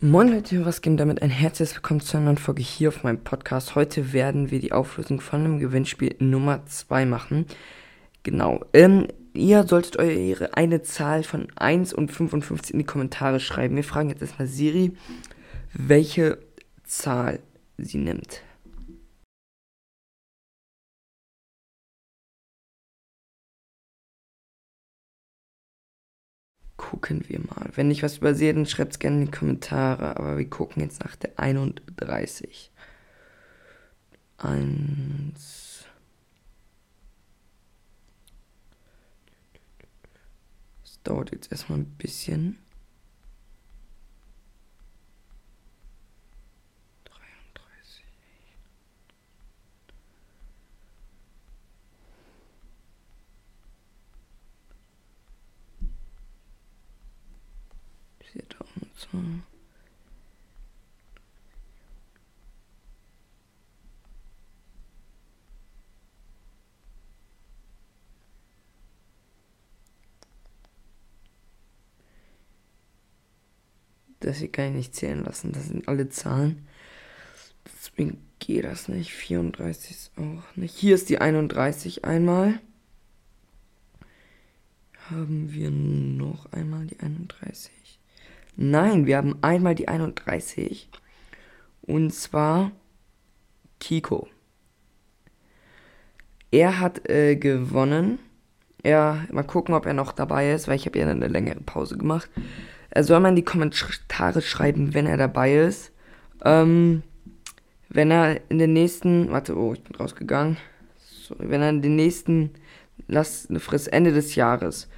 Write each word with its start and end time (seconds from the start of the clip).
Moin 0.00 0.28
Leute, 0.28 0.66
was 0.66 0.82
geht 0.82 0.98
damit? 0.98 1.22
Ein 1.22 1.30
herzliches 1.30 1.76
Willkommen 1.76 2.00
zu 2.00 2.16
einer 2.16 2.26
neuen 2.26 2.36
Folge 2.36 2.62
hier 2.62 2.88
auf 2.88 3.04
meinem 3.04 3.22
Podcast. 3.22 3.74
Heute 3.74 4.12
werden 4.12 4.50
wir 4.50 4.58
die 4.58 4.72
Auflösung 4.72 5.20
von 5.20 5.40
einem 5.40 5.58
Gewinnspiel 5.60 6.16
Nummer 6.18 6.66
2 6.66 7.06
machen. 7.06 7.46
Genau. 8.24 8.60
Ähm, 8.72 9.06
ihr 9.32 9.62
solltet 9.66 9.96
eure 9.96 10.56
eine 10.56 10.82
Zahl 10.82 11.22
von 11.22 11.46
1 11.56 11.94
und 11.94 12.10
55 12.10 12.74
in 12.74 12.80
die 12.80 12.84
Kommentare 12.84 13.38
schreiben. 13.38 13.76
Wir 13.76 13.84
fragen 13.84 14.10
jetzt 14.10 14.20
erstmal 14.20 14.48
Siri, 14.48 14.92
welche 15.72 16.38
Zahl 16.82 17.38
sie 17.78 17.98
nimmt. 17.98 18.42
Gucken 26.90 27.24
wir 27.28 27.40
mal. 27.40 27.70
Wenn 27.74 27.90
ich 27.90 28.02
was 28.02 28.18
übersehe, 28.18 28.52
dann 28.52 28.66
schreibt 28.66 28.92
es 28.92 28.98
gerne 28.98 29.20
in 29.20 29.24
die 29.26 29.30
Kommentare. 29.30 30.16
Aber 30.16 30.36
wir 30.36 30.48
gucken 30.48 30.82
jetzt 30.82 31.02
nach 31.02 31.16
der 31.16 31.38
31. 31.38 32.70
Eins. 34.36 35.86
Das 40.82 41.02
dauert 41.02 41.32
jetzt 41.32 41.50
erstmal 41.50 41.78
ein 41.78 41.86
bisschen. 41.96 42.58
So. 59.12 59.18
Das 74.24 74.38
hier 74.38 74.50
kann 74.50 74.68
ich 74.68 74.72
nicht 74.72 74.94
zählen 74.94 75.22
lassen. 75.22 75.52
Das 75.52 75.66
sind 75.66 75.86
alle 75.86 76.08
Zahlen. 76.08 76.66
Deswegen 77.66 78.24
geht 78.38 78.64
das 78.64 78.88
nicht. 78.88 79.12
34 79.12 79.90
ist 79.90 80.12
auch 80.16 80.56
nicht. 80.56 80.74
Hier 80.74 80.94
ist 80.94 81.10
die 81.10 81.18
31 81.18 82.06
einmal. 82.06 82.58
Haben 85.10 85.52
wir 85.52 85.70
noch 85.70 86.50
einmal 86.52 86.86
die 86.86 87.00
31? 87.00 87.70
Nein, 88.56 89.06
wir 89.06 89.16
haben 89.16 89.36
einmal 89.42 89.74
die 89.74 89.88
31. 89.88 90.88
Und 91.82 92.14
zwar 92.14 92.70
Kiko. 93.80 94.28
Er 96.50 96.78
hat 96.78 97.08
äh, 97.08 97.36
gewonnen. 97.36 98.18
Ja, 98.84 99.24
mal 99.32 99.42
gucken, 99.42 99.74
ob 99.74 99.86
er 99.86 99.94
noch 99.94 100.12
dabei 100.12 100.52
ist, 100.52 100.68
weil 100.68 100.76
ich 100.76 100.86
habe 100.86 100.98
ja 100.98 101.08
eine 101.08 101.26
längere 101.26 101.60
Pause 101.60 101.98
gemacht. 101.98 102.30
Er 102.90 103.02
soll 103.02 103.18
mal 103.18 103.30
in 103.30 103.36
die 103.36 103.44
Kommentare 103.44 104.40
schreiben, 104.40 104.94
wenn 104.94 105.06
er 105.06 105.16
dabei 105.16 105.56
ist. 105.56 105.90
Ähm, 106.44 107.02
wenn 107.88 108.10
er 108.10 108.40
in 108.50 108.58
den 108.58 108.72
nächsten, 108.72 109.30
warte, 109.32 109.56
oh, 109.56 109.72
ich 109.72 109.82
bin 109.82 109.96
rausgegangen. 109.96 110.58
Sorry, 110.98 111.48
wenn 111.48 111.62
er 111.62 111.70
in 111.70 111.82
den 111.82 111.96
nächsten, 111.96 112.50
lass 113.08 113.48
eine 113.48 113.58
Frist 113.58 113.92
Ende 113.92 114.12
des 114.12 114.34
Jahres 114.36 114.88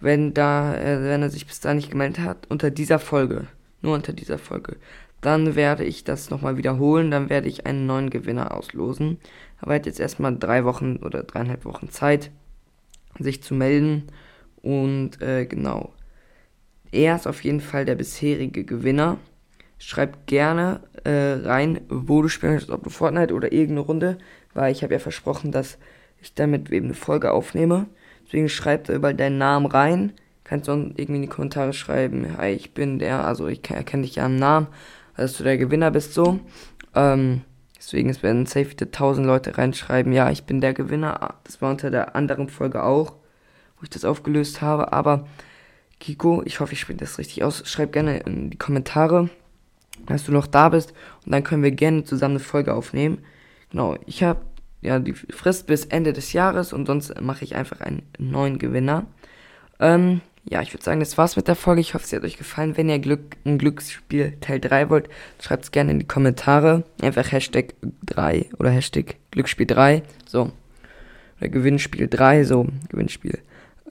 wenn 0.00 0.34
da, 0.34 0.74
äh, 0.76 1.02
wenn 1.02 1.22
er 1.22 1.30
sich 1.30 1.46
bis 1.46 1.60
da 1.60 1.74
nicht 1.74 1.90
gemeldet 1.90 2.20
hat, 2.20 2.46
unter 2.48 2.70
dieser 2.70 2.98
Folge, 2.98 3.46
nur 3.82 3.94
unter 3.94 4.12
dieser 4.12 4.38
Folge, 4.38 4.76
dann 5.20 5.56
werde 5.56 5.84
ich 5.84 6.04
das 6.04 6.30
nochmal 6.30 6.56
wiederholen, 6.56 7.10
dann 7.10 7.30
werde 7.30 7.48
ich 7.48 7.66
einen 7.66 7.86
neuen 7.86 8.10
Gewinner 8.10 8.54
auslosen. 8.54 9.18
Aber 9.60 9.72
er 9.72 9.80
hat 9.80 9.86
jetzt 9.86 10.00
erstmal 10.00 10.36
drei 10.36 10.64
Wochen 10.64 10.96
oder 10.96 11.22
dreieinhalb 11.22 11.64
Wochen 11.64 11.90
Zeit, 11.90 12.30
sich 13.18 13.42
zu 13.42 13.54
melden. 13.54 14.04
Und 14.62 15.22
äh, 15.22 15.46
genau. 15.46 15.92
Er 16.92 17.16
ist 17.16 17.26
auf 17.26 17.42
jeden 17.44 17.60
Fall 17.60 17.84
der 17.84 17.94
bisherige 17.94 18.64
Gewinner. 18.64 19.18
Schreib 19.78 20.26
gerne 20.26 20.80
äh, 21.04 21.40
rein, 21.44 21.80
wo 21.88 22.22
du 22.22 22.28
spielen 22.28 22.52
möchtest, 22.52 22.72
ob 22.72 22.84
du 22.84 22.90
Fortnite 22.90 23.34
oder 23.34 23.52
irgendeine 23.52 23.80
Runde, 23.80 24.18
weil 24.54 24.72
ich 24.72 24.82
habe 24.82 24.94
ja 24.94 24.98
versprochen, 24.98 25.52
dass 25.52 25.78
ich 26.20 26.34
damit 26.34 26.70
eben 26.70 26.86
eine 26.86 26.94
Folge 26.94 27.32
aufnehme. 27.32 27.86
Deswegen 28.26 28.48
schreib 28.48 28.84
da 28.84 28.94
überall 28.94 29.14
deinen 29.14 29.38
Namen 29.38 29.66
rein. 29.66 30.12
Kannst 30.44 30.68
du 30.68 30.72
irgendwie 30.72 31.16
in 31.16 31.22
die 31.22 31.28
Kommentare 31.28 31.72
schreiben, 31.72 32.36
hi, 32.38 32.50
ich 32.50 32.72
bin 32.72 32.98
der, 32.98 33.24
also 33.24 33.48
ich 33.48 33.68
erkenne 33.68 34.04
dich 34.04 34.16
ja 34.16 34.26
am 34.26 34.36
Namen, 34.36 34.68
dass 35.16 35.36
du 35.36 35.44
der 35.44 35.58
Gewinner 35.58 35.90
bist, 35.90 36.14
so. 36.14 36.38
Ähm, 36.94 37.42
deswegen, 37.76 38.08
es 38.08 38.22
werden 38.22 38.46
safe 38.46 38.70
wieder 38.70 38.90
tausend 38.92 39.26
Leute 39.26 39.58
reinschreiben, 39.58 40.12
ja, 40.12 40.30
ich 40.30 40.44
bin 40.44 40.60
der 40.60 40.72
Gewinner. 40.72 41.34
Das 41.44 41.60
war 41.62 41.70
unter 41.70 41.90
der 41.90 42.14
anderen 42.14 42.48
Folge 42.48 42.84
auch, 42.84 43.12
wo 43.78 43.82
ich 43.82 43.90
das 43.90 44.04
aufgelöst 44.04 44.62
habe. 44.62 44.92
Aber 44.92 45.26
Kiko, 45.98 46.42
ich 46.44 46.60
hoffe, 46.60 46.74
ich 46.74 46.80
spreche 46.80 46.98
das 46.98 47.18
richtig 47.18 47.42
aus. 47.42 47.62
Schreib 47.66 47.92
gerne 47.92 48.18
in 48.18 48.50
die 48.50 48.58
Kommentare, 48.58 49.30
dass 50.06 50.24
du 50.24 50.32
noch 50.32 50.46
da 50.46 50.68
bist. 50.68 50.92
Und 51.24 51.32
dann 51.32 51.42
können 51.42 51.62
wir 51.62 51.72
gerne 51.72 52.04
zusammen 52.04 52.36
eine 52.36 52.44
Folge 52.44 52.74
aufnehmen. 52.74 53.18
Genau, 53.70 53.96
ich 54.06 54.22
habe 54.22 54.40
ja, 54.86 54.98
die 54.98 55.12
Frist 55.12 55.66
bis 55.66 55.84
Ende 55.84 56.12
des 56.12 56.32
Jahres 56.32 56.72
und 56.72 56.86
sonst 56.86 57.20
mache 57.20 57.44
ich 57.44 57.56
einfach 57.56 57.80
einen 57.80 58.02
neuen 58.18 58.58
Gewinner. 58.58 59.06
Ähm, 59.80 60.20
ja, 60.48 60.62
ich 60.62 60.72
würde 60.72 60.84
sagen, 60.84 61.00
das 61.00 61.18
war's 61.18 61.34
mit 61.34 61.48
der 61.48 61.56
Folge. 61.56 61.80
Ich 61.80 61.94
hoffe, 61.94 62.06
sie 62.06 62.14
hat 62.14 62.22
euch 62.22 62.36
gefallen. 62.36 62.76
Wenn 62.76 62.88
ihr 62.88 63.00
Glück, 63.00 63.36
ein 63.44 63.58
Glücksspiel 63.58 64.36
Teil 64.40 64.60
3 64.60 64.90
wollt, 64.90 65.08
schreibt 65.40 65.64
es 65.64 65.72
gerne 65.72 65.90
in 65.90 65.98
die 65.98 66.06
Kommentare. 66.06 66.84
Einfach 67.02 67.32
Hashtag 67.32 67.74
3 68.04 68.50
oder 68.58 68.70
Hashtag 68.70 69.16
Glücksspiel 69.32 69.66
3. 69.66 70.02
So. 70.24 70.52
Oder 71.40 71.48
Gewinnspiel 71.48 72.06
3, 72.06 72.44
so, 72.44 72.68
Gewinnspiel. 72.88 73.40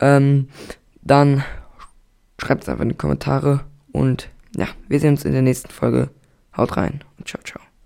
Ähm, 0.00 0.48
dann 1.02 1.44
schreibt 2.40 2.62
es 2.62 2.68
einfach 2.68 2.84
in 2.84 2.90
die 2.90 2.94
Kommentare. 2.96 3.64
Und 3.92 4.28
ja, 4.56 4.68
wir 4.88 5.00
sehen 5.00 5.10
uns 5.10 5.24
in 5.24 5.32
der 5.32 5.42
nächsten 5.42 5.70
Folge. 5.70 6.10
Haut 6.56 6.76
rein 6.76 7.02
und 7.18 7.26
ciao, 7.26 7.42
ciao. 7.42 7.73